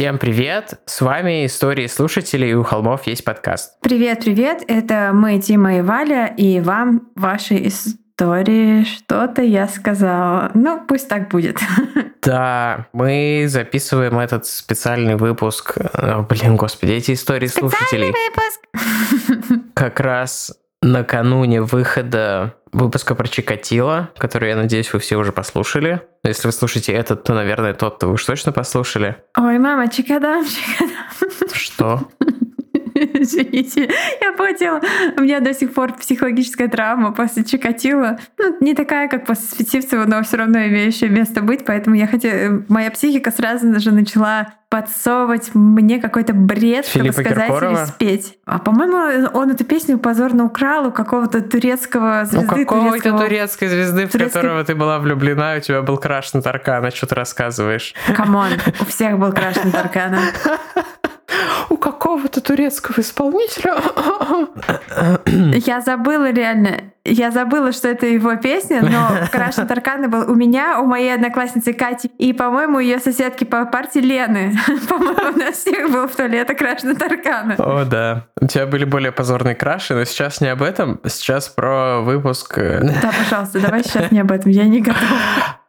[0.00, 0.80] Всем привет!
[0.86, 3.78] С вами истории слушателей «У холмов есть подкаст».
[3.82, 4.62] Привет-привет!
[4.66, 8.84] Это мы, Тима и Валя, и вам ваши истории.
[8.84, 10.52] Что-то я сказала.
[10.54, 11.60] Ну, пусть так будет.
[12.22, 15.76] Да, мы записываем этот специальный выпуск.
[15.92, 18.10] О, блин, господи, эти истории слушателей.
[18.10, 19.64] выпуск!
[19.74, 26.02] Как раз накануне выхода выпуска про Чикатило, который, я надеюсь, вы все уже послушали.
[26.24, 29.16] Если вы слушаете этот, то, наверное, тот, то вы уж точно послушали.
[29.36, 31.50] Ой, мама, чикадам, чикадам.
[31.52, 32.08] Что?
[33.14, 33.90] Извините,
[34.20, 34.80] я потела.
[35.16, 38.18] У меня до сих пор психологическая травма после Чикатила.
[38.38, 41.64] Ну, не такая, как после Светивцева, но все равно имеющая место быть.
[41.64, 42.62] Поэтому я хотела...
[42.68, 47.76] Моя психика сразу же начала подсовывать мне какой-то бред, Филиппа чтобы сказать Киркорова?
[47.80, 48.38] или спеть.
[48.44, 52.64] А по-моему, он эту песню позорно украл у какого-то турецкого Ну, звезды.
[52.64, 52.74] какой-то
[53.10, 56.92] турецкого- турецкой звезды, в турецкой- которого ты была влюблена, у тебя был краш на Таркана,
[56.92, 57.94] что ты рассказываешь?
[58.16, 60.20] Come on, у всех был краш на Таркана.
[61.68, 63.76] У какого-то турецкого исполнителя.
[65.26, 70.34] Я забыла реально, я забыла, что это его песня, но краш на Таркана был у
[70.34, 74.56] меня, у моей одноклассницы Кати и, по-моему, ее соседки по парте Лены.
[74.88, 77.54] По-моему, у нас всех был в туалете краш на Таркана.
[77.58, 78.26] О, да.
[78.40, 82.58] У тебя были более позорные краши, но сейчас не об этом, сейчас про выпуск.
[82.58, 85.00] э, Да, пожалуйста, давай сейчас не об этом, я не готова.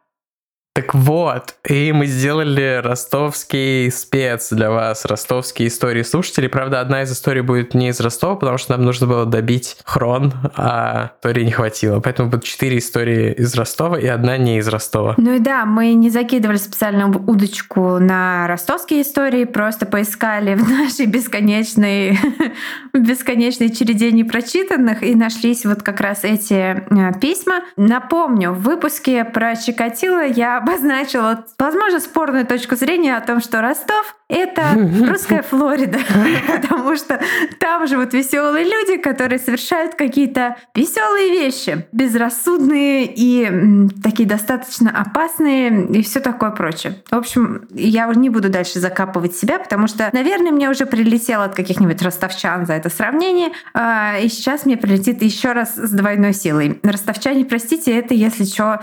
[0.74, 6.48] Так вот, и мы сделали ростовский спец для вас, ростовские истории слушателей.
[6.48, 10.32] Правда, одна из историй будет не из Ростова, потому что нам нужно было добить хрон,
[10.56, 12.00] а истории не хватило.
[12.00, 15.14] Поэтому будут четыре истории из Ростова и одна не из Ростова.
[15.18, 21.04] Ну и да, мы не закидывали специальную удочку на ростовские истории, просто поискали в нашей
[21.04, 22.18] бесконечной,
[22.94, 27.56] бесконечной череде непрочитанных и нашлись вот как раз эти э, письма.
[27.76, 34.16] Напомню, в выпуске про Чикатило я обозначила, возможно, спорную точку зрения о том, что Ростов—
[34.28, 34.62] это
[35.06, 35.98] русская Флорида,
[36.46, 37.20] потому что
[37.58, 46.02] там живут веселые люди, которые совершают какие-то веселые вещи, безрассудные и такие достаточно опасные и
[46.02, 47.02] все такое прочее.
[47.10, 51.54] В общем, я не буду дальше закапывать себя, потому что, наверное, мне уже прилетело от
[51.54, 56.80] каких-нибудь ростовчан за это сравнение, а, и сейчас мне прилетит еще раз с двойной силой.
[56.82, 58.80] Ростовчане, простите, это если что,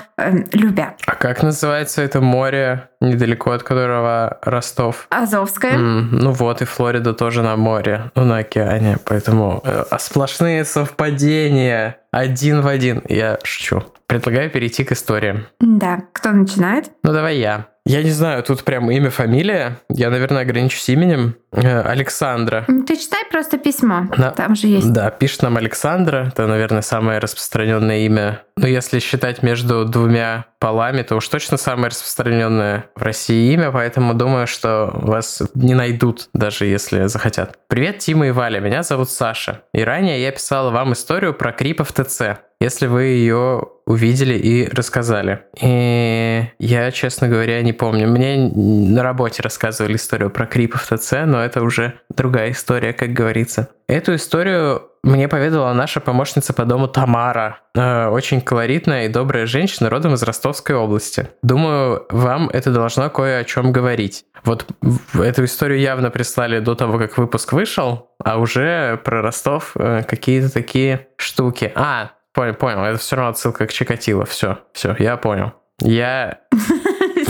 [0.51, 0.95] любя.
[1.05, 5.07] А как называется это море, недалеко от которого Ростов?
[5.09, 5.73] Азовская.
[5.73, 11.97] М, ну вот, и Флорида тоже на море, ну на океане, поэтому э, сплошные совпадения,
[12.11, 13.01] один в один.
[13.07, 13.83] Я шучу.
[14.07, 15.45] Предлагаю перейти к историям.
[15.59, 16.89] Да, кто начинает?
[17.03, 17.67] Ну давай я.
[17.85, 19.79] Я не знаю, тут прям имя, фамилия.
[19.89, 21.35] Я, наверное, ограничусь именем.
[21.51, 22.65] Э, Александра.
[22.67, 24.03] Ты читай просто письмо.
[24.15, 24.29] Да.
[24.29, 24.93] Там же есть.
[24.93, 26.27] Да, пишет нам Александра.
[26.27, 28.41] Это, наверное, самое распространенное имя.
[28.61, 34.13] Ну, если считать между двумя полами, то уж точно самое распространенное в России имя, поэтому
[34.13, 37.57] думаю, что вас не найдут, даже если захотят.
[37.69, 39.61] Привет, Тима и Валя, меня зовут Саша.
[39.73, 45.43] И ранее я писала вам историю про крипов ТЦ, если вы ее увидели и рассказали.
[45.61, 48.09] И я, честно говоря, не помню.
[48.09, 53.69] Мне на работе рассказывали историю про крипов ТЦ, но это уже другая история, как говорится.
[53.87, 57.59] Эту историю мне поведала наша помощница по дому Тамара.
[57.75, 61.29] Э, Очень колоритная и добрая женщина родом из Ростовской области.
[61.41, 64.25] Думаю, вам это должно кое о чем говорить.
[64.43, 64.65] Вот
[65.13, 70.51] эту историю явно прислали до того, как выпуск вышел, а уже про Ростов э, какие-то
[70.53, 71.71] такие штуки.
[71.75, 74.25] А, понял, понял, это все равно отсылка к Чикатило.
[74.25, 75.53] Все, все, я понял.
[75.81, 76.39] Я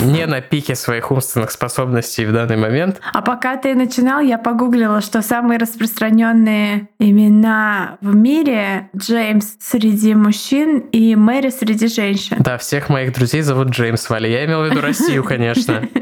[0.02, 3.00] не на пике своих умственных способностей в данный момент.
[3.14, 10.80] А пока ты начинал, я погуглила, что самые распространенные имена в мире Джеймс среди мужчин
[10.92, 12.38] и Мэри среди женщин.
[12.40, 14.32] Да, всех моих друзей зовут Джеймс Вали.
[14.32, 15.88] Я имел в виду Россию, конечно.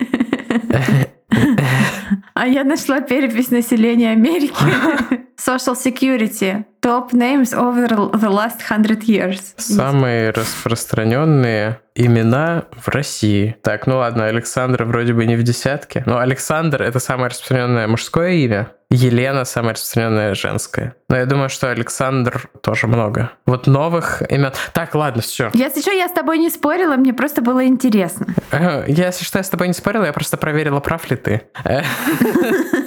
[2.33, 4.53] А я нашла перепись населения Америки.
[5.37, 6.65] Social Security.
[6.87, 9.41] Top names over the last hundred years.
[9.57, 13.57] Самые распространенные имена в России.
[13.61, 16.03] Так, ну ладно, Александр вроде бы не в десятке.
[16.05, 18.71] Но Александр это самое распространенное мужское имя.
[18.89, 20.95] Елена самое распространенное женское.
[21.09, 23.31] Но я думаю, что Александр тоже много.
[23.45, 24.53] Вот новых имен.
[24.71, 25.51] Так, ладно, все.
[25.53, 28.27] Если что, я с тобой не спорила, мне просто было интересно.
[28.53, 31.41] Я, если что, я с тобой не спорил, я просто проверила, прав ли ты.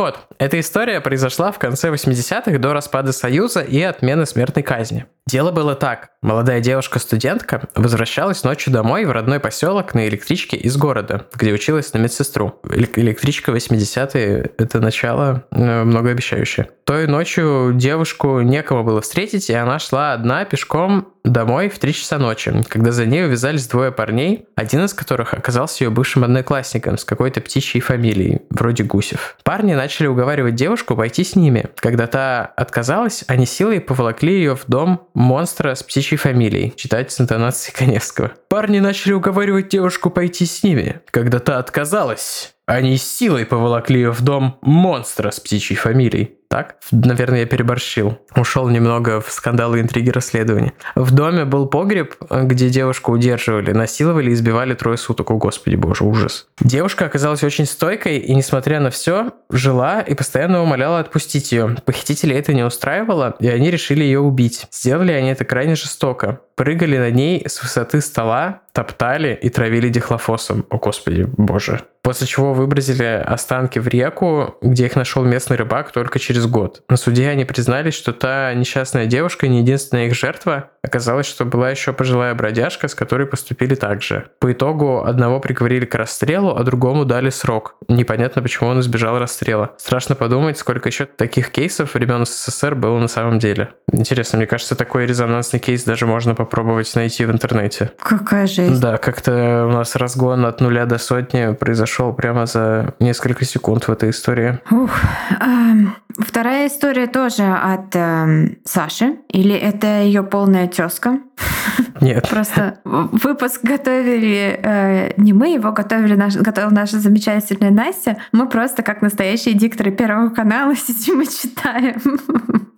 [0.00, 5.04] Вот, эта история произошла в конце 80-х до распада Союза и отмены смертной казни.
[5.26, 6.08] Дело было так.
[6.22, 11.98] Молодая девушка-студентка возвращалась ночью домой в родной поселок на электричке из города, где училась на
[11.98, 12.58] медсестру.
[12.64, 16.70] Элек- Электричка 80-е— это начало э, многообещающее.
[16.84, 22.18] Той ночью девушку некому было встретить, и она шла одна пешком домой в 3 часа
[22.18, 27.04] ночи, когда за ней увязались двое парней, один из которых оказался ее бывшим одноклассником с
[27.04, 29.36] какой-то птичьей фамилией, вроде Гусев.
[29.44, 31.66] Парни начали уговаривать девушку пойти с ними.
[31.76, 37.20] Когда та отказалась, они силой поволокли ее в дом монстра с птичьей фамилией, читать с
[37.20, 38.32] интонацией Коневского.
[38.48, 41.00] Парни начали уговаривать девушку пойти с ними.
[41.10, 46.36] Когда та отказалась, они силой поволокли ее в дом монстра с птичьей фамилией.
[46.48, 46.76] Так?
[46.90, 48.18] Наверное, я переборщил.
[48.34, 50.72] Ушел немного в скандалы, интриги, расследования.
[50.96, 55.30] В доме был погреб, где девушку удерживали, насиловали и избивали трое суток.
[55.30, 56.48] О, господи боже, ужас.
[56.60, 61.76] Девушка оказалась очень стойкой и, несмотря на все, жила и постоянно умоляла отпустить ее.
[61.84, 64.66] Похитители это не устраивало, и они решили ее убить.
[64.72, 66.40] Сделали они это крайне жестоко.
[66.60, 70.66] Прыгали на ней с высоты стола, топтали и травили дихлофосом.
[70.68, 71.80] О, господи, боже.
[72.02, 76.82] После чего выбросили останки в реку, где их нашел местный рыбак только через год.
[76.88, 81.70] На суде они признались, что та несчастная девушка, не единственная их жертва, оказалось, что была
[81.70, 84.28] еще пожилая бродяжка, с которой поступили так же.
[84.38, 87.76] По итогу одного приговорили к расстрелу, а другому дали срок.
[87.88, 89.74] Непонятно, почему он избежал расстрела.
[89.76, 93.74] Страшно подумать, сколько еще таких кейсов времен СССР было на самом деле.
[93.92, 97.92] Интересно, мне кажется, такой резонансный кейс даже можно попробовать найти в интернете.
[97.98, 98.80] Какая жесть.
[98.80, 103.92] Да, как-то у нас разгон от нуля до сотни произошел прямо за несколько секунд в
[103.92, 104.58] этой истории.
[104.70, 104.90] Ух.
[105.38, 105.72] А,
[106.18, 109.16] вторая история тоже от э, Саши.
[109.28, 111.20] Или это ее полная тезка?
[112.00, 112.28] Нет.
[112.28, 118.18] Просто выпуск готовили э, не мы, его готовили наш, готовила наша замечательная Настя.
[118.32, 122.00] Мы просто как настоящие дикторы Первого канала сидим и читаем.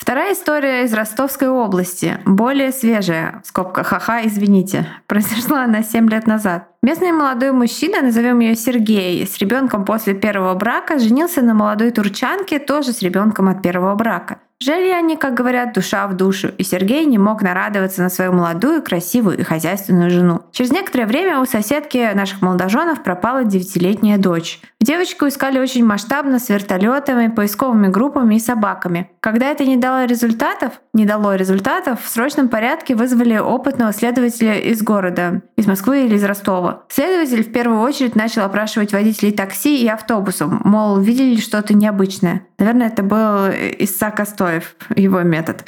[0.02, 4.84] Вторая история из Ростовской области, более свежая, в скобках ха-ха, извините.
[5.06, 6.66] Произошла она 7 лет назад.
[6.82, 12.58] Местный молодой мужчина, назовем ее Сергей, с ребенком после первого брака женился на молодой турчанке,
[12.58, 14.38] тоже с ребенком от первого брака.
[14.64, 18.80] Жили они, как говорят, душа в душу, и Сергей не мог нарадоваться на свою молодую,
[18.80, 20.42] красивую и хозяйственную жену.
[20.52, 24.60] Через некоторое время у соседки наших молодоженов пропала девятилетняя дочь.
[24.80, 29.10] Девочку искали очень масштабно с вертолетами, поисковыми группами и собаками.
[29.18, 34.80] Когда это не дало результатов, не дало результатов, в срочном порядке вызвали опытного следователя из
[34.82, 36.84] города, из Москвы или из Ростова.
[36.88, 42.46] Следователь в первую очередь начал опрашивать водителей такси и автобусов, мол, видели что-то необычное.
[42.58, 43.48] Наверное, это был
[43.78, 44.20] Исаак
[44.52, 45.64] Костоев, его метод.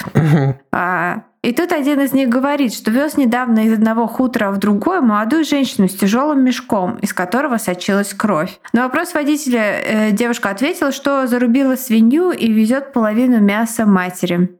[0.72, 5.00] А, и тут один из них говорит, что вез недавно из одного хутора в другое
[5.00, 8.58] молодую женщину с тяжелым мешком, из которого сочилась кровь.
[8.72, 14.56] На вопрос водителя э, девушка ответила, что зарубила свинью и везет половину мяса матери.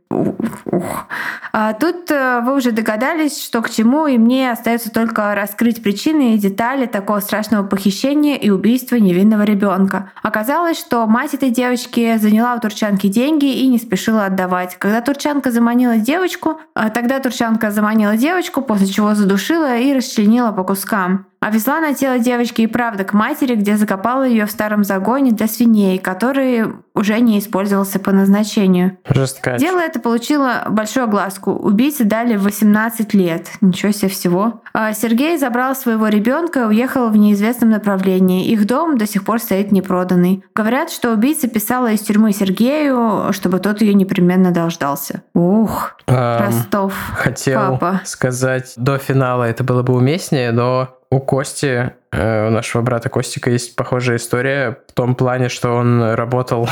[0.67, 1.07] Ух.
[1.53, 6.35] А тут э, вы уже догадались, что к чему, и мне остается только раскрыть причины
[6.35, 10.11] и детали такого страшного похищения и убийства невинного ребенка.
[10.23, 14.77] Оказалось, что мать этой девочки заняла у турчанки деньги и не спешила отдавать.
[14.79, 20.65] Когда турчанка заманила девочку, а тогда турчанка заманила девочку, после чего задушила и расчленила по
[20.65, 21.27] кускам.
[21.45, 25.31] А везла на тело девочки и правда к матери, где закопала ее в старом загоне
[25.31, 26.65] для свиней, который
[26.95, 28.97] уже не использовался по назначению.
[29.07, 29.59] Жестко.
[29.59, 31.53] Дело это получило большую огласку.
[31.53, 33.51] Убийце дали 18 лет.
[33.61, 34.63] Ничего себе всего.
[34.73, 38.47] А Сергей забрал своего ребенка и уехал в неизвестном направлении.
[38.47, 40.43] Их дом до сих пор стоит непроданный.
[40.55, 45.25] Говорят, что убийца писала из тюрьмы Сергею, чтобы тот ее непременно дождался.
[45.35, 46.95] Ух, Эм, Ростов.
[47.19, 48.01] Хотел Папа.
[48.05, 53.51] сказать до финала это было бы уместнее, но у Кости, э, у нашего брата Костика,
[53.51, 56.69] есть похожая история в том плане, что он работал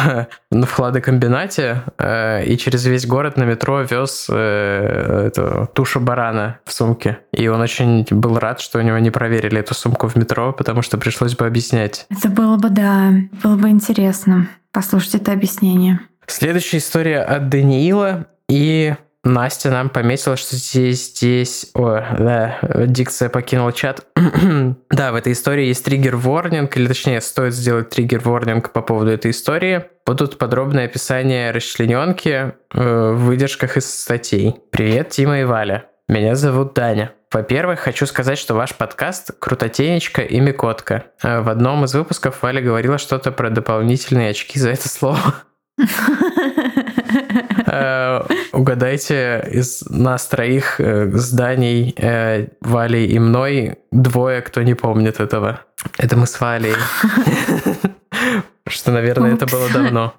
[0.50, 6.72] в хладокомбинате э, и через весь город на метро вез э, эту тушу барана в
[6.72, 7.18] сумке.
[7.32, 10.82] И он очень был рад, что у него не проверили эту сумку в метро, потому
[10.82, 12.06] что пришлось бы объяснять.
[12.10, 16.00] Это было бы, да, было бы интересно послушать это объяснение.
[16.26, 18.26] Следующая история от Даниила.
[18.48, 21.70] И Настя нам пометила, что здесь, здесь...
[21.74, 24.04] О, да, дикция покинула чат.
[24.90, 29.84] да, в этой истории есть триггер-ворнинг, или точнее, стоит сделать триггер-ворнинг по поводу этой истории.
[30.04, 34.56] Будут подробное описание расчлененки э, в выдержках из статей.
[34.72, 35.84] Привет, Тима и Валя.
[36.08, 37.12] Меня зовут Даня.
[37.30, 41.04] Во-первых, хочу сказать, что ваш подкаст «Крутотенечка» и «Микотка».
[41.22, 45.36] Э, В одном из выпусков Валя говорила что-то про дополнительные очки за это слово.
[47.66, 55.20] Э, Угадайте, из нас троих э, зданий э, Валей и мной двое, кто не помнит
[55.20, 55.60] этого.
[55.98, 56.74] Это мы с Валей.
[58.66, 60.14] Что, наверное, это было давно.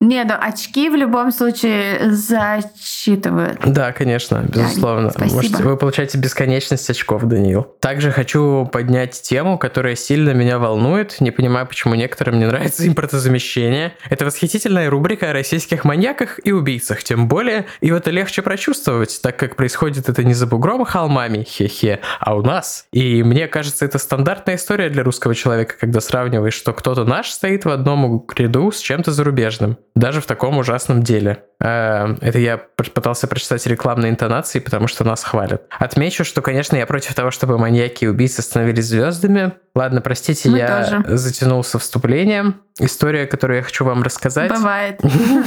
[0.00, 3.58] Не, ну очки в любом случае зачитывают.
[3.66, 5.10] Да, конечно, безусловно.
[5.10, 5.34] спасибо.
[5.34, 7.64] Можете, вы получаете бесконечность очков, Даниил.
[7.80, 11.20] Также хочу поднять тему, которая сильно меня волнует.
[11.20, 13.94] Не понимаю, почему некоторым не нравится импортозамещение.
[14.08, 17.02] Это восхитительная рубрика о российских маньяках и убийцах.
[17.02, 21.98] Тем более, и это легче прочувствовать, так как происходит это не за бугром холмами, хе-хе,
[22.20, 22.86] а у нас.
[22.92, 27.64] И мне кажется, это стандартная история для русского человека, когда сравниваешь, что кто-то наш стоит
[27.64, 31.44] в одном ряду с чем-то зарубежным даже в таком ужасном деле.
[31.60, 35.62] Э, это я пытался прочитать рекламные интонации, потому что нас хвалят.
[35.78, 39.52] Отмечу, что, конечно, я против того, чтобы маньяки и убийцы становились звездами.
[39.74, 41.16] Ладно, простите, Мы я тоже.
[41.16, 42.60] затянулся вступлением.
[42.78, 45.00] История, которую я хочу вам рассказать, Бывает.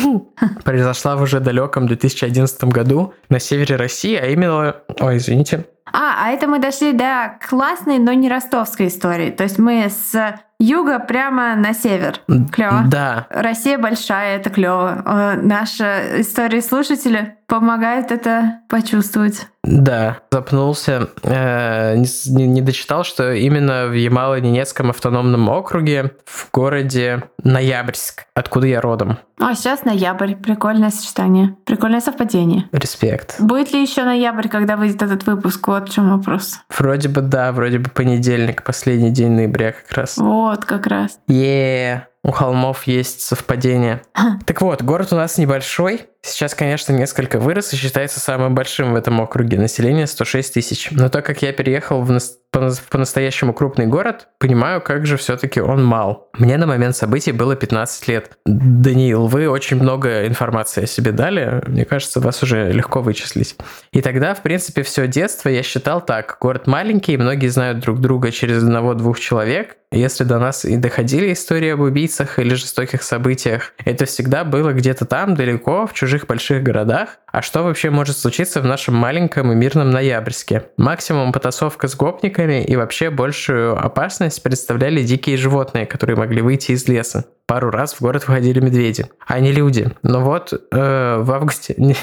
[0.64, 4.76] произошла в уже далеком 2011 году на севере России, а именно...
[5.00, 5.66] Ой, извините.
[5.94, 9.32] А, а это мы дошли до классной, но не ростовской истории.
[9.32, 12.20] То есть мы с юга прямо на север.
[12.52, 12.84] Клево.
[12.88, 15.38] Да, Россия большая, это клево.
[15.42, 19.48] Наша история слушателя помогает это почувствовать.
[19.64, 28.26] Да, запнулся, э, не, не дочитал, что именно в Ямало-Ненецком автономном округе в городе Ноябрьск,
[28.34, 29.20] откуда я родом.
[29.40, 30.36] А сейчас ноябрь.
[30.36, 31.56] Прикольное сочетание.
[31.66, 32.70] Прикольное совпадение.
[32.72, 33.36] Респект.
[33.40, 35.68] Будет ли еще ноябрь, когда выйдет этот выпуск?
[35.68, 36.60] Вот в чем вопрос.
[36.70, 40.18] Вроде бы да, вроде бы понедельник, последний день ноября как раз.
[40.18, 41.20] Вот как раз.
[41.28, 44.02] е у холмов есть совпадение.
[44.46, 46.08] Так вот, город у нас небольшой.
[46.24, 49.58] Сейчас, конечно, несколько вырос и считается самым большим в этом округе.
[49.58, 50.90] Население 106 тысяч.
[50.92, 55.84] Но так как я переехал в, нас- по-настоящему крупный город, понимаю, как же все-таки он
[55.84, 56.30] мал.
[56.38, 58.38] Мне на момент событий было 15 лет.
[58.46, 61.64] Даниил, вы очень много информации о себе дали.
[61.66, 63.56] Мне кажется, вас уже легко вычислить.
[63.92, 66.38] И тогда, в принципе, все детство я считал так.
[66.40, 69.78] Город маленький, многие знают друг друга через одного-двух человек.
[69.94, 75.06] Если до нас и доходили истории об убийцах или жестоких событиях, это всегда было где-то
[75.06, 77.20] там, далеко, в чужих больших городах.
[77.32, 80.64] А что вообще может случиться в нашем маленьком и мирном Ноябрьске?
[80.78, 86.88] Максимум потасовка с гопниками и вообще большую опасность представляли дикие животные, которые могли выйти из
[86.88, 87.26] леса.
[87.48, 89.90] Пару раз в город выходили медведи, а не люди.
[90.04, 91.98] Но вот э, в августе не-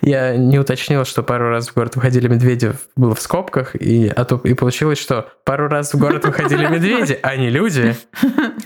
[0.00, 4.24] я не уточнил, что пару раз в город выходили медведи, было в скобках, и, а
[4.24, 7.94] то, и получилось, что пару раз в город выходили медведи, а не люди,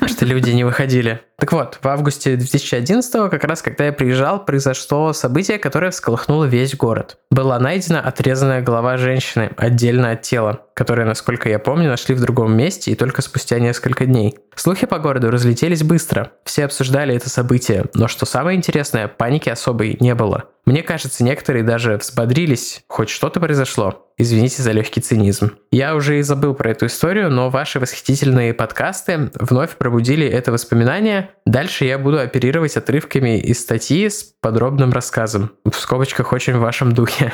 [0.06, 1.20] что люди не выходили.
[1.38, 6.74] Так вот, в августе 2011 как раз когда я приезжал, произошло событие, которое всколыхнуло весь
[6.74, 7.16] город.
[7.30, 12.56] Была найдена отрезанная голова женщины отдельно от тела, которое, насколько я помню, нашли в другом
[12.56, 14.34] месте и только спустя несколько дней.
[14.56, 16.32] Слухи по городу разлетелись быстро.
[16.44, 20.46] Все обсуждали это событие, но что самое интересное, паники особой не было.
[20.64, 24.06] Мне кажется, некоторые даже взбодрились, хоть что-то произошло.
[24.16, 25.52] Извините за легкий цинизм.
[25.72, 31.30] Я уже и забыл про эту историю, но ваши восхитительные подкасты вновь пробудили это воспоминание.
[31.46, 35.50] Дальше я буду оперировать отрывками из статьи с подробным рассказом.
[35.64, 37.32] В скобочках очень в вашем духе.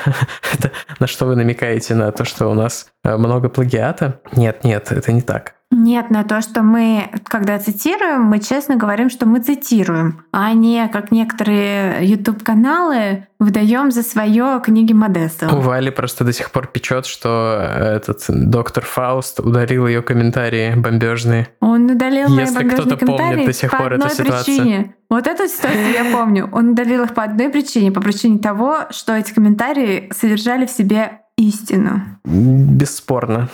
[0.98, 1.94] На что вы намекаете?
[1.94, 4.20] На то, что у нас э, много плагиата?
[4.32, 5.57] Нет, нет, это не так.
[5.70, 10.88] Нет, на то, что мы, когда цитируем, мы честно говорим, что мы цитируем, а не,
[10.88, 15.60] как некоторые YouTube-каналы, выдаем за свое книги У Модестова.
[15.60, 21.48] Вали просто до сих пор печет, что этот доктор Фауст ударил ее комментарии бомбежные.
[21.60, 24.56] Он удалил мои Если бомбежные кто-то помнит комментарии до сих по пор эту одной ситуацию.
[24.56, 24.94] причине.
[25.10, 26.48] Вот эту ситуацию я помню.
[26.50, 31.20] Он удалил их по одной причине, по причине того, что эти комментарии содержали в себе
[31.36, 32.00] истину.
[32.24, 33.48] Бесспорно,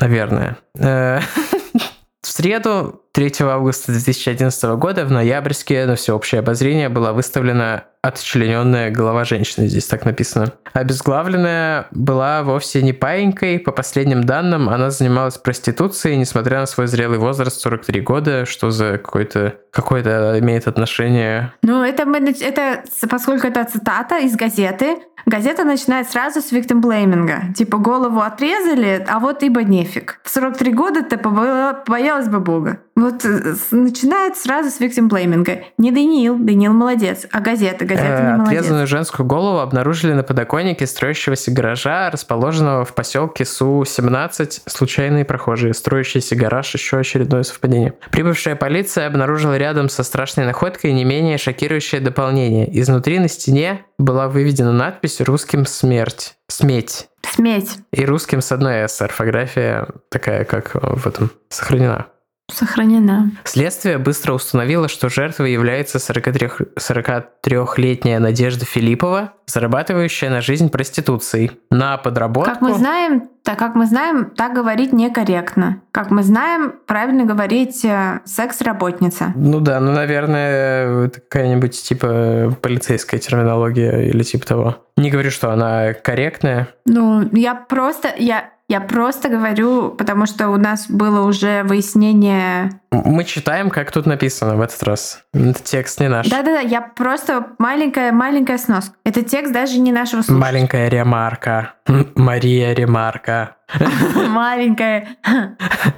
[0.00, 0.58] наверное.
[0.78, 1.20] Э,
[2.22, 9.24] В среду, 3 августа 2011 года, в Ноябрьске на всеобщее обозрение была выставлена отчлененная голова
[9.24, 10.52] женщины, здесь так написано.
[10.72, 13.58] Обезглавленная была вовсе не паинькой.
[13.58, 18.96] По последним данным, она занималась проституцией, несмотря на свой зрелый возраст 43 года, что за
[18.96, 26.40] какое-то имеет отношение Ну, это, мы, это, поскольку это цитата из газеты, газета начинает сразу
[26.40, 27.52] с blaming.
[27.52, 30.20] Типа, голову отрезали, а вот ибо нефиг.
[30.24, 32.78] В 43 года ты побоя- побоялась бы Бога.
[33.00, 35.64] Вот э, начинает сразу с blaming.
[35.78, 38.58] Не Даниил, Даниил молодец, а газета, газета Э, не молодец.
[38.58, 44.62] Отрезанную женскую голову обнаружили на подоконнике строящегося гаража, расположенного в поселке Су-17.
[44.66, 45.74] Случайные прохожие.
[45.74, 47.94] Строящийся гараж– еще очередное совпадение.
[48.10, 52.68] Прибывшая полиция обнаружила рядом со страшной находкой не менее шокирующее дополнение.
[52.80, 56.34] Изнутри на стене была выведена надпись русским «Смерть».
[56.48, 57.08] «Сметь».
[57.22, 57.78] Сметь.
[57.92, 59.00] И русским с одной «с».
[59.00, 62.06] Орфография такая, как в этом, сохранена.
[62.52, 63.30] Сохранена.
[63.44, 71.52] Следствие быстро установило, что жертвой является 43-летняя Надежда Филиппова, зарабатывающая на жизнь проституцией.
[71.70, 72.50] На подработку...
[72.50, 75.82] Как мы знаем, так как мы знаем, так говорить некорректно.
[75.92, 79.32] Как мы знаем, правильно говорить э, секс-работница.
[79.34, 84.76] Ну да, ну, наверное, какая-нибудь типа полицейская терминология или типа того.
[84.96, 86.68] Не говорю, что она корректная.
[86.84, 92.80] Ну, я просто, я, я просто говорю, потому что у нас было уже выяснение...
[92.92, 95.22] Мы читаем, как тут написано в этот раз.
[95.32, 96.28] Это текст не наш.
[96.28, 98.94] Да-да-да, я просто маленькая-маленькая сноска.
[99.04, 100.40] Это текст даже не нашего слушателя.
[100.40, 101.74] Маленькая ремарка.
[102.16, 103.56] Мария ремарка.
[104.28, 105.08] Маленькая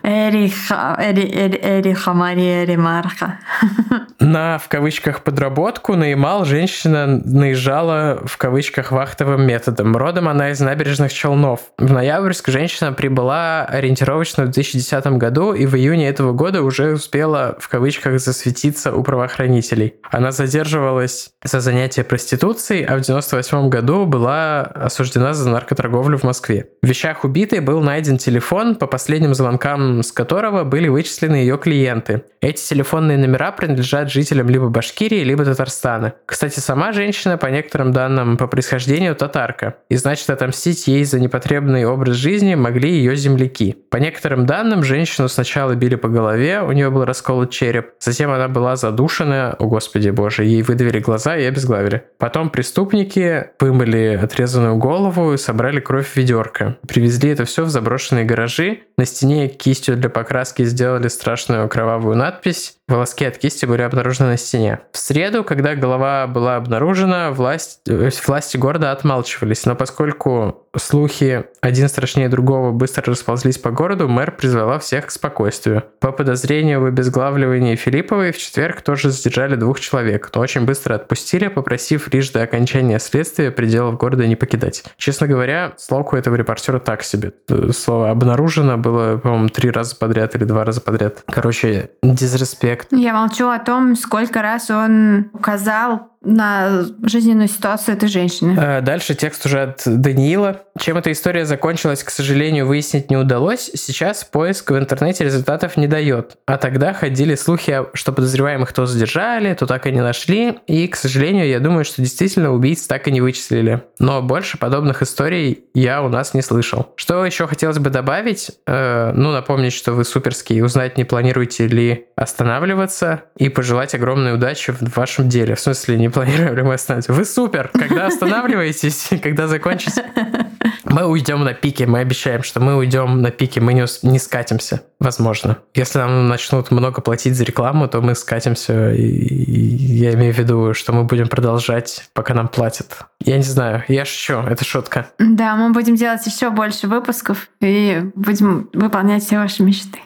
[0.02, 3.38] Эриха, Эри, Эри, Эриха Мария Ремарка.
[4.20, 9.96] На, в кавычках, подработку на Ямал женщина наезжала, в кавычках, вахтовым методом.
[9.96, 11.60] Родом она из набережных Челнов.
[11.78, 17.56] В Ноябрьск женщина прибыла ориентировочно в 2010 году и в июне этого года уже успела,
[17.58, 19.94] в кавычках, засветиться у правоохранителей.
[20.10, 26.68] Она задерживалась за занятие проституцией, а в 98 году была осуждена за наркоторговлю в Москве.
[26.82, 32.22] В вещах убитой был найден телефон, по последним звонкам с которого были вычислены ее клиенты.
[32.40, 36.14] Эти телефонные номера принадлежат жителям либо Башкирии, либо Татарстана.
[36.26, 39.76] Кстати, сама женщина, по некоторым данным, по происхождению татарка.
[39.88, 43.76] И значит, отомстить ей за непотребный образ жизни могли ее земляки.
[43.90, 47.90] По некоторым данным, женщину сначала били по голове, у нее был расколот череп.
[48.00, 52.04] Затем она была задушена, о господи боже, ей выдавили глаза и обезглавили.
[52.18, 56.78] Потом преступники вымыли отрезанную голову и собрали кровь в ведерко.
[56.88, 58.80] Привезли это все в заброшенные гаражи.
[59.02, 62.76] На стене кистью для покраски сделали страшную кровавую надпись.
[62.86, 64.78] Волоски от кисти были обнаружены на стене.
[64.92, 71.88] В среду, когда голова была обнаружена, власть, э, власти города отмалчивались, но поскольку слухи один
[71.88, 75.84] страшнее другого быстро расползлись по городу, мэр призвала всех к спокойствию.
[76.00, 81.48] По подозрению в обезглавливании Филипповой в четверг тоже задержали двух человек, но очень быстро отпустили,
[81.48, 84.84] попросив лишь до окончания следствия пределов города не покидать.
[84.96, 87.32] Честно говоря, слог у этого репортера так себе.
[87.72, 88.91] Слово «обнаружено» было,
[89.22, 91.22] по-моему, три раза подряд или два раза подряд.
[91.26, 92.88] Короче, дизреспект.
[92.92, 98.56] Я молчу о том, сколько раз он указал на жизненную ситуацию этой женщины.
[98.58, 100.62] Э, дальше текст уже от Даниила.
[100.78, 103.70] Чем эта история закончилась, к сожалению, выяснить не удалось.
[103.74, 106.36] Сейчас поиск в интернете результатов не дает.
[106.46, 110.58] А тогда ходили слухи, что подозреваемых то задержали, то так и не нашли.
[110.66, 113.82] И, к сожалению, я думаю, что действительно убийц так и не вычислили.
[113.98, 116.92] Но больше подобных историй я у нас не слышал.
[116.96, 118.52] Что еще хотелось бы добавить?
[118.66, 124.72] Э, ну, напомнить, что вы суперские, узнать, не планируете ли останавливаться, и пожелать огромной удачи
[124.72, 125.54] в вашем деле.
[125.54, 126.76] В смысле, не планируем ли мы.
[127.08, 127.70] Вы супер!
[127.72, 130.04] Когда останавливаетесь, когда закончите,
[130.84, 131.86] мы уйдем на пике.
[131.86, 133.60] Мы обещаем, что мы уйдем на пике.
[133.60, 135.58] Мы не, не скатимся, возможно.
[135.74, 138.92] Если нам начнут много платить за рекламу, то мы скатимся.
[138.92, 143.06] И, и я имею в виду, что мы будем продолжать, пока нам платят.
[143.20, 145.08] Я не знаю, я шучу, это шутка.
[145.18, 149.98] Да, мы будем делать еще больше выпусков и будем выполнять все ваши мечты.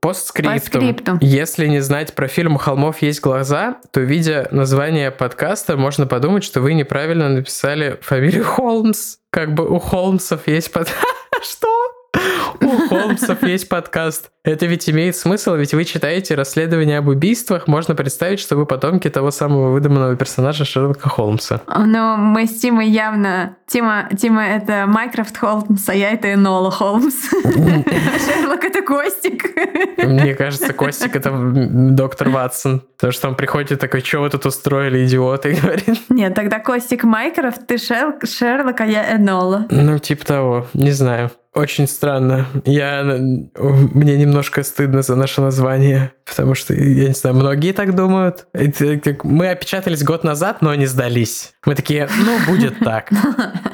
[0.00, 1.18] Постскриптум.
[1.20, 6.44] Если не знать про фильм «У холмов есть глаза», то, видя название подкаста, можно подумать,
[6.44, 9.16] что вы неправильно написали фамилию Холмс.
[9.30, 10.88] Как бы у Холмсов есть под...
[11.42, 11.75] Что?
[12.88, 14.30] Холмсов есть подкаст.
[14.44, 19.10] Это ведь имеет смысл, ведь вы читаете расследование об убийствах, можно представить, что вы потомки
[19.10, 21.62] того самого выдуманного персонажа Шерлока Холмса.
[21.66, 23.56] Но мы с Тимой явно...
[23.66, 27.16] Тима, Тима— это Майкрофт Холмс, а я— это Энола Холмс.
[27.42, 29.56] Шерлок— это Костик.
[29.98, 32.84] Мне кажется, Костик— это доктор Ватсон.
[32.96, 36.00] Потому что он приходит такой, что вы тут устроили, идиоты, говорит.
[36.08, 39.66] Нет, тогда Костик Майкрофт, ты Шерлок, а я Энола.
[39.70, 41.32] Ну, типа того, не знаю.
[41.56, 42.46] Очень странно.
[42.66, 43.02] Я...
[43.02, 48.46] Мне немножко стыдно за наше название, потому что, я не знаю, многие так думают.
[48.52, 51.54] Мы опечатались год назад, но не сдались.
[51.64, 53.10] Мы такие, ну, будет так.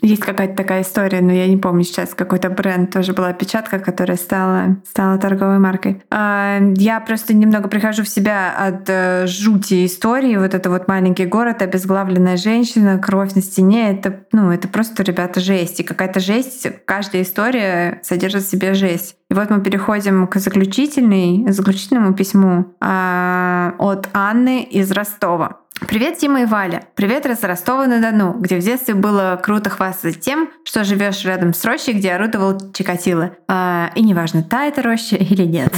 [0.00, 4.16] Есть какая-то такая история, но я не помню сейчас, какой-то бренд тоже была печатка, которая
[4.16, 6.02] стала, стала торговой маркой.
[6.10, 10.36] Я просто немного прихожу в себя от э, жути истории.
[10.36, 13.90] Вот это вот маленький город, обезглавленная женщина, кровь на стене.
[13.90, 15.80] Это, ну, это просто, ребята, жесть.
[15.80, 19.16] И какая-то жесть, каждая история содержит в себе жесть.
[19.30, 25.61] И вот мы переходим к заключительной, заключительному письму а, от Анны из Ростова.
[25.80, 26.84] Привет, Тима и Валя.
[26.94, 31.94] Привет из Ростова-на-Дону, где в детстве было круто хвастаться тем, что живешь рядом с рощей,
[31.94, 33.36] где орудовал Чикатило.
[33.48, 35.74] А, и неважно, та это роща или нет.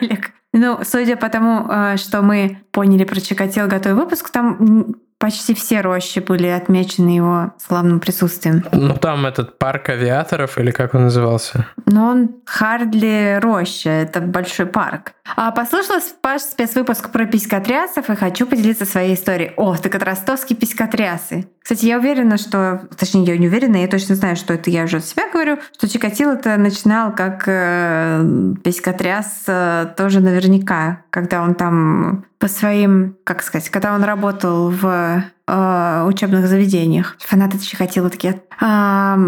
[0.52, 5.82] Ну, судя по тому, а, что мы поняли про Чикатило готовый выпуск, там почти все
[5.82, 8.64] рощи были отмечены его славным присутствием.
[8.72, 11.66] Ну, там этот парк авиаторов, или как он назывался?
[11.86, 15.12] Но он Хардли роща, это большой парк.
[15.36, 19.52] А послушала ваш спецвыпуск про писькотрясов и хочу поделиться своей историей.
[19.56, 21.46] О, так это ростовские писькотрясы.
[21.70, 22.88] Кстати, я уверена, что...
[22.98, 25.88] Точнее, я не уверена, я точно знаю, что это я уже от себя говорю, что
[25.88, 28.24] Чикатило-то начинал как э,
[28.64, 35.22] писькотряс э, тоже наверняка, когда он там по своим, как сказать, когда он работал в
[35.50, 37.16] э, учебных заведениях.
[37.18, 39.18] Фанаты Чикатило такие, а,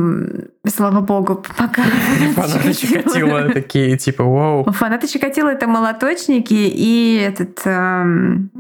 [0.69, 1.83] слава богу, пока.
[2.35, 4.71] Фанаты Чикатило такие, типа, вау.
[4.73, 7.65] Фанаты Чикатило— это молоточники и этот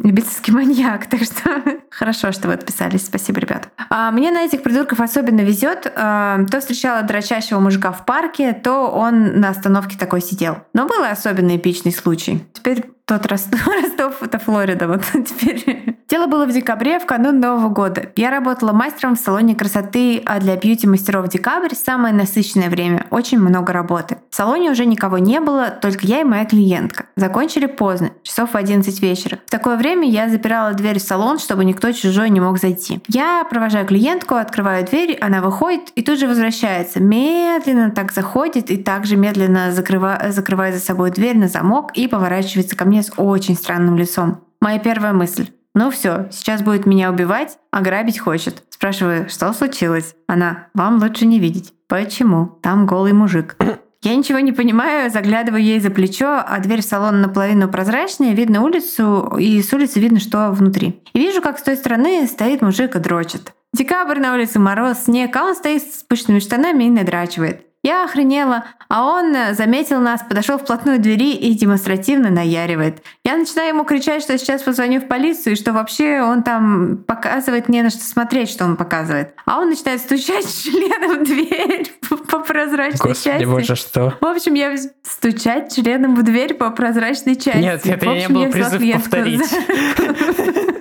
[0.03, 3.07] любительский маньяк, так что хорошо, что вы отписались.
[3.07, 3.68] Спасибо, ребят.
[3.90, 5.92] А, мне на этих придурков особенно везет.
[5.94, 10.59] А, то встречала дрочащего мужика в парке, то он на остановке такой сидел.
[10.72, 12.44] Но был особенно эпичный случай.
[12.53, 15.96] Теперь тот Ростов, Ростов это Флорида, вот теперь.
[16.09, 18.11] Дело было в декабре, в канун Нового года.
[18.16, 23.72] Я работала мастером в салоне красоты, а для бьюти-мастеров декабрь— самое насыщенное время, очень много
[23.72, 24.18] работы.
[24.31, 27.07] В салоне уже никого не было, только я и моя клиентка.
[27.16, 29.38] Закончили поздно, часов в 11 вечера.
[29.46, 33.01] В такое время я запирала дверь в салон, чтобы никто чужой не мог зайти.
[33.09, 37.01] Я провожаю клиентку, открываю дверь, она выходит и тут же возвращается.
[37.01, 42.77] Медленно так заходит и также медленно закрывает, закрывает за собой дверь на замок и поворачивается
[42.77, 44.44] ко мне с очень странным лицом.
[44.60, 45.48] Моя первая мысль.
[45.74, 48.62] Ну все, сейчас будет меня убивать, а грабить хочет.
[48.68, 50.14] Спрашиваю, что случилось?
[50.26, 51.72] Она, вам лучше не видеть.
[51.88, 52.58] Почему?
[52.62, 53.56] Там голый мужик.
[54.02, 59.36] Я ничего не понимаю, заглядываю ей за плечо, а дверь салона наполовину прозрачная, видно улицу,
[59.38, 61.00] и с улицы видно, что внутри.
[61.12, 63.52] И вижу, как с той стороны стоит мужик и дрочит.
[63.72, 67.66] Декабрь на улице, мороз, снег, а он стоит с пышными штанами и надрачивает.
[67.85, 73.03] Я охренела, а он э, заметил нас, подошел вплотную к двери и демонстративно наяривает.
[73.25, 77.68] Я начинаю ему кричать, что сейчас позвоню в полицию, и что вообще он там показывает
[77.68, 79.35] мне на что смотреть, что он показывает.
[79.47, 81.92] А он начинает стучать членом в дверь
[82.31, 83.45] по прозрачной Господи, части.
[83.45, 84.16] боже, что?
[84.21, 87.59] В общем, я стучать членом в дверь по прозрачной части.
[87.59, 89.42] Нет, это В не общем, был я взяла призыв повторить.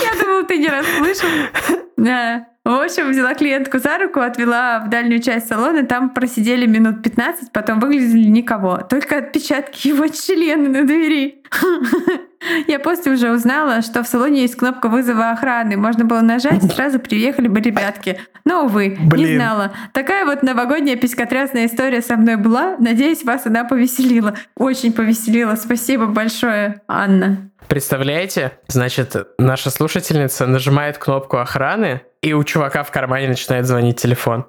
[0.00, 1.28] Я думала, ты не расслышал.
[1.98, 2.46] Да.
[2.64, 7.50] В общем, взяла клиентку за руку, отвела в дальнюю часть салона, там просидели минут 15,
[7.50, 8.78] потом выглядели никого.
[8.78, 11.42] Только отпечатки его члена на двери.
[12.68, 15.76] Я после уже узнала, что в салоне есть кнопка вызова охраны.
[15.76, 18.20] Можно было нажать, и сразу приехали бы ребятки.
[18.44, 19.36] Но, увы, не Блин.
[19.36, 19.72] знала.
[19.92, 22.76] Такая вот новогодняя пескотрясная история со мной была.
[22.78, 24.34] Надеюсь, вас она повеселила.
[24.56, 25.56] Очень повеселила.
[25.56, 27.50] Спасибо большое, Анна.
[27.68, 28.52] Представляете?
[28.68, 31.87] Значит, наша слушательница нажимает кнопку охраны,
[32.22, 34.46] и у чувака в кармане начинает звонить телефон.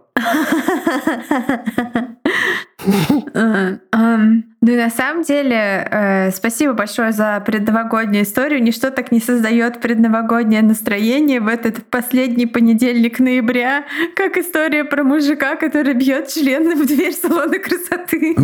[3.33, 8.61] Э, эм, Ну и на самом деле, э, спасибо большое за предновогоднюю историю.
[8.61, 15.55] Ничто так не создает предновогоднее настроение в этот последний понедельник ноября, как история про мужика,
[15.55, 18.35] который бьет членом в дверь салона красоты.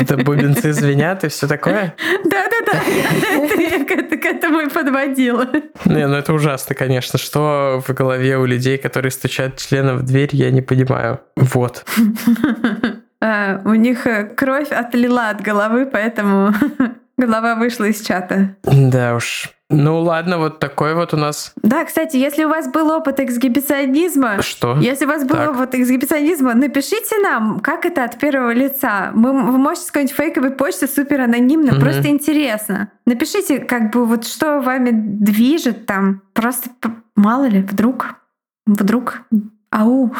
[0.00, 1.94] Это бубенцы звенят и все такое?
[2.24, 2.78] Да-да-да,
[4.32, 5.46] я это- я к это- к этому и подводила.
[5.84, 7.18] Не, ну это ужасно, конечно.
[7.18, 11.18] Что в голове у людей, которые стучат членом в дверь, я не понимаю.
[11.36, 11.84] Вот.
[13.24, 16.52] А, У них э, кровь отлила от головы, поэтому
[17.26, 18.56] голова вышла из чата.
[18.64, 19.50] Да уж.
[19.74, 21.52] Ну ладно, вот такой вот у нас...
[21.62, 24.76] Да, кстати, если у вас был опыт эксгибиционизма, Что?
[24.78, 25.50] если у вас был Так.
[25.52, 29.12] опыт эксгибиционизма, напишите нам, как это от первого лица.
[29.14, 31.80] Мы, вы можете с какой-нибудь фейковой почты супер анонимно, Мгм.
[31.80, 32.90] просто интересно.
[33.06, 36.20] Напишите, как бы вот что вами движет там.
[36.34, 36.68] Просто
[37.16, 38.16] мало ли, вдруг,
[38.66, 39.22] вдруг,
[39.72, 40.14] ау.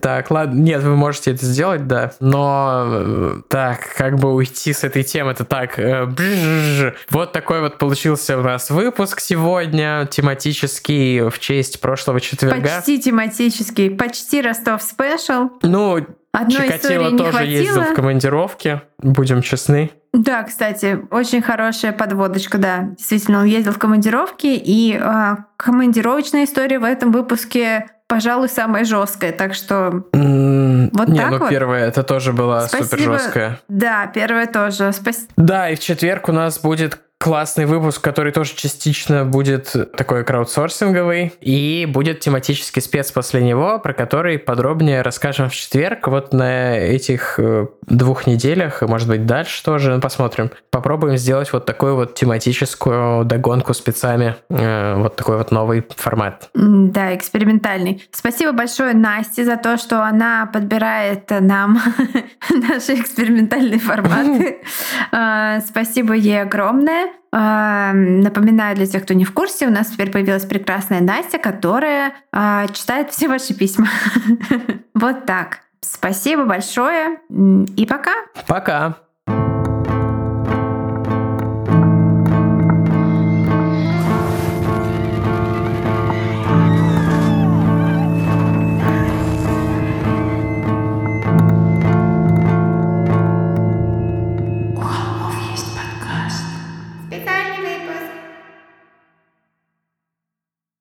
[0.00, 0.60] Так, ладно.
[0.60, 2.12] Нет, вы можете это сделать, да.
[2.20, 5.78] Но э, так, как бы уйти с этой темы, это так.
[5.78, 6.92] э.
[7.10, 12.76] Вот такой вот получился у нас выпуск сегодня, тематический в честь прошлого четверга.
[12.76, 15.50] Почти тематический, почти Ростов спешл.
[15.62, 19.90] Ну, Одной Чикатило тоже ездил в командировке, будем честны.
[20.14, 22.88] Да, кстати, очень хорошая подводочка, да.
[22.96, 29.32] Действительно, он ездил в командировки, и а, командировочная история в этом выпуске, пожалуй, самая жесткая.
[29.32, 31.48] Так что, М, Вот Не, так ну вот?
[31.48, 32.88] первая, это тоже была Спасибо.
[32.90, 33.58] супер жесткая.
[33.68, 34.92] да, первое тоже.
[34.92, 35.28] Спасибо.
[35.38, 41.32] Да, и в четверг у нас будет классный выпуск, который тоже частично будет такой краудсорсинговый,
[41.40, 46.08] и будет тематический спец после него, про который подробнее расскажем в четверг.
[46.08, 50.50] Вот на этих э, двух неделях, и, может быть, дальше тоже, ну, посмотрим.
[50.70, 56.50] Попробуем сделать вот такую вот тематическую догонку спецами, э, вот такой вот новый формат.
[56.54, 58.02] Да, экспериментальный.
[58.10, 61.80] Спасибо большое Насте за то, что она подбирает нам
[62.50, 64.58] наши экспериментальные форматы.
[65.14, 67.11] А, Спасибо ей огромное.
[67.32, 72.68] Напоминаю для тех, кто не в курсе, у нас теперь появилась прекрасная Настя, которая а,
[72.68, 73.88] читает все ваши письма.
[74.94, 75.60] Вот так.
[75.80, 78.12] Спасибо большое и пока.
[78.46, 79.01] Пока.